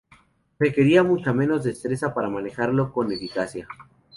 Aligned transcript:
Requería 0.59 1.03
mucha 1.03 1.31
menos 1.31 1.63
destreza 1.63 2.11
para 2.11 2.27
manejarlo 2.27 2.91
con 2.91 3.11
eficacia. 3.11 3.67